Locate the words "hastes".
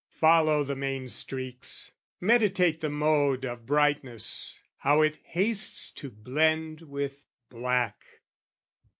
5.21-5.91